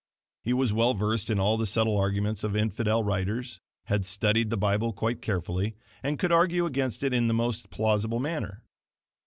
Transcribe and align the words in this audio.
He 0.41 0.51
was 0.51 0.73
well 0.73 0.95
versed 0.95 1.29
in 1.29 1.39
all 1.39 1.57
the 1.57 1.67
subtle 1.67 1.95
arguments 1.95 2.43
of 2.43 2.55
infidel 2.55 3.03
writers, 3.03 3.59
had 3.83 4.03
studied 4.03 4.49
the 4.49 4.57
Bible 4.57 4.93
quite 4.93 5.21
carefully, 5.21 5.75
and 6.01 6.17
could 6.17 6.31
argue 6.31 6.65
against 6.65 7.03
it 7.03 7.13
in 7.13 7.27
the 7.27 7.35
most 7.35 7.69
plausible 7.69 8.19
manner. 8.19 8.63